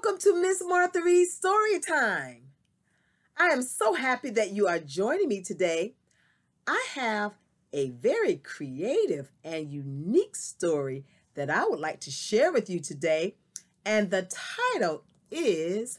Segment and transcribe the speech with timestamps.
[0.00, 2.42] Welcome to Miss Martha Reed's Story Time.
[3.36, 5.94] I am so happy that you are joining me today.
[6.68, 7.32] I have
[7.72, 11.04] a very creative and unique story
[11.34, 13.34] that I would like to share with you today,
[13.84, 14.30] and the
[14.72, 15.98] title is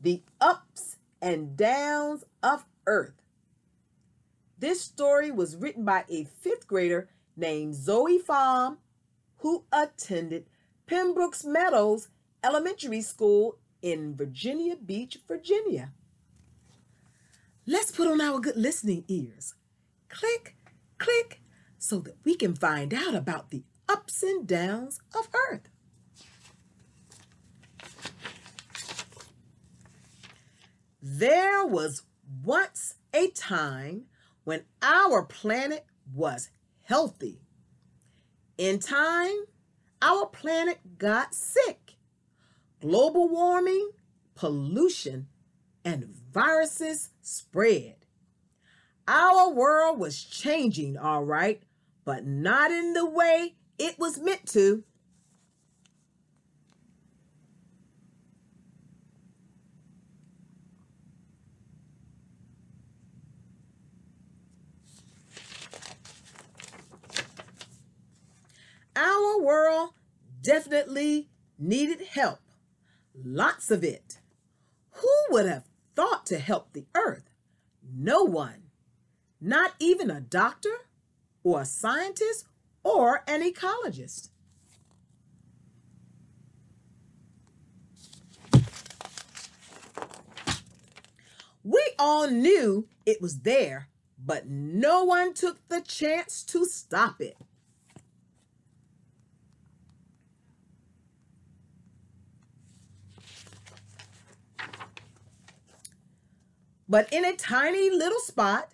[0.00, 3.20] The Ups and Downs of Earth.
[4.60, 8.78] This story was written by a fifth grader named Zoe Fahm,
[9.38, 10.46] who attended
[10.86, 12.10] Pembroke's Meadows
[12.44, 15.92] Elementary School in Virginia Beach, Virginia.
[17.66, 19.54] Let's put on our good listening ears.
[20.08, 20.56] Click,
[20.98, 21.40] click,
[21.78, 25.68] so that we can find out about the ups and downs of Earth.
[31.00, 32.02] There was
[32.44, 34.06] once a time
[34.44, 36.50] when our planet was
[36.82, 37.40] healthy.
[38.58, 39.44] In time,
[40.02, 41.85] our planet got sick.
[42.80, 43.90] Global warming,
[44.34, 45.28] pollution,
[45.84, 47.96] and viruses spread.
[49.08, 51.62] Our world was changing, all right,
[52.04, 54.84] but not in the way it was meant to.
[68.96, 69.90] Our world
[70.42, 72.40] definitely needed help,
[73.24, 74.18] lots of it.
[74.92, 75.64] Who would have
[75.94, 77.30] thought to help the earth?
[77.94, 78.64] No one,
[79.40, 80.74] not even a doctor
[81.42, 82.46] or a scientist
[82.82, 84.30] or an ecologist.
[91.62, 93.88] We all knew it was there,
[94.24, 97.36] but no one took the chance to stop it.
[106.88, 108.70] But in a tiny little spot,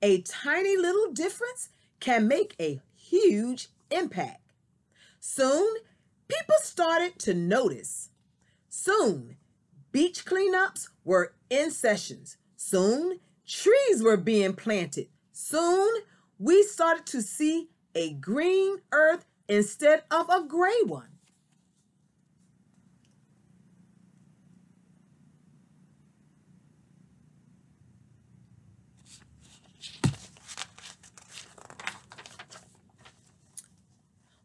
[0.00, 4.52] a tiny little difference can make a huge impact.
[5.20, 5.74] Soon,
[6.28, 8.10] people started to notice.
[8.68, 9.36] Soon,
[9.92, 12.36] beach cleanups were in sessions.
[12.56, 15.08] Soon, trees were being planted.
[15.32, 15.90] Soon,
[16.38, 21.08] we started to see a green earth instead of a gray one.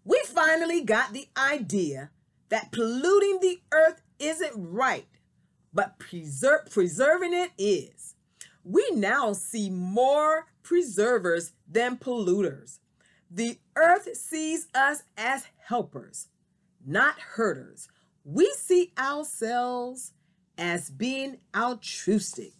[0.06, 0.20] We
[0.60, 2.10] finally got the idea
[2.50, 5.08] that polluting the earth isn't right,
[5.74, 8.16] but preser- preserving it is.
[8.64, 12.80] We now see more preservers than polluters.
[13.32, 16.28] The earth sees us as helpers,
[16.86, 17.88] not herders.
[18.26, 20.12] We see ourselves
[20.58, 22.59] as being altruistic.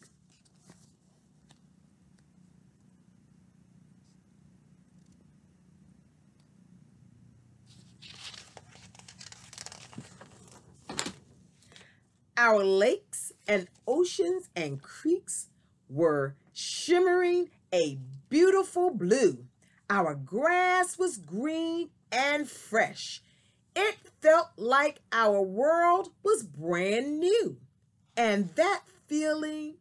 [12.42, 15.50] Our lakes and oceans and creeks
[15.90, 17.98] were shimmering a
[18.30, 19.44] beautiful blue.
[19.90, 23.22] Our grass was green and fresh.
[23.76, 27.58] It felt like our world was brand new.
[28.16, 29.74] And that feeling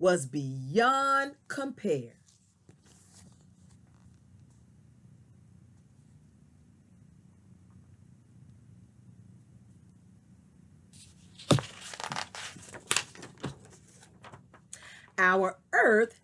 [0.00, 2.14] was beyond compare.
[15.26, 16.20] Our earth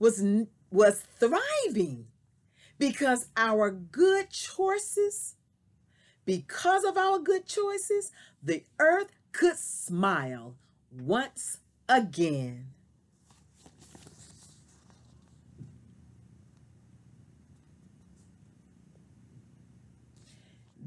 [0.00, 0.20] was
[0.72, 2.08] was thriving
[2.80, 5.36] because our good choices
[6.24, 8.10] because of our good choices
[8.42, 10.56] the earth could smile
[10.90, 11.58] once
[11.88, 12.70] again.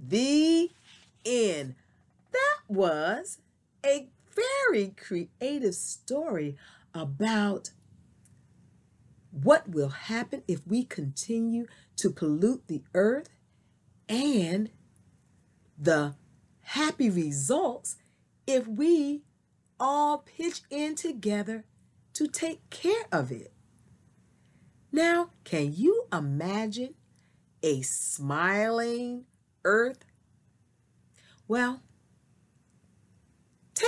[0.05, 0.69] The
[1.25, 1.75] end.
[2.33, 3.37] That was
[3.85, 6.57] a very creative story
[6.93, 7.71] about
[9.31, 13.29] what will happen if we continue to pollute the earth
[14.07, 14.71] and
[15.77, 16.15] the
[16.61, 17.97] happy results
[18.47, 19.21] if we
[19.79, 21.63] all pitch in together
[22.13, 23.53] to take care of it.
[24.91, 26.95] Now, can you imagine
[27.61, 29.25] a smiling
[29.63, 30.03] earth?
[31.47, 31.81] Well,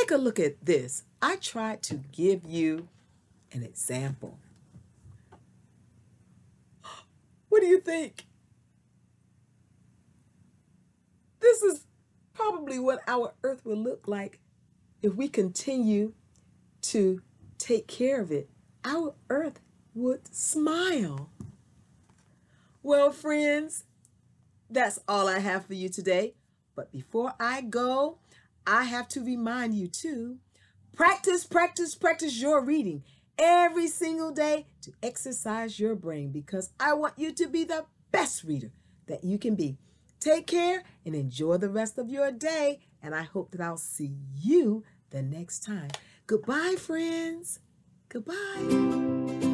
[0.02, 1.04] take a look at this.
[1.22, 2.88] I tried to give you
[3.52, 4.38] an example.
[7.50, 8.26] What do you think?
[11.40, 11.86] This is
[12.34, 14.40] probably what our earth will look like
[15.02, 16.14] if we continue
[16.84, 17.22] to
[17.58, 18.50] take care of it.
[18.86, 19.60] Our earth
[19.94, 21.30] would smile.
[22.82, 23.84] Well, friends,
[24.70, 26.34] that's all I have for you today.
[26.76, 28.18] But before I go,
[28.66, 30.38] I have to remind you to
[30.96, 33.04] practice, practice, practice your reading
[33.38, 38.44] every single day to exercise your brain because I want you to be the best
[38.44, 38.72] reader
[39.08, 39.78] that you can be.
[40.20, 42.80] Take care and enjoy the rest of your day.
[43.02, 45.90] And I hope that I'll see you the next time.
[46.28, 47.60] Goodbye, friends.
[48.10, 49.51] Goodbye.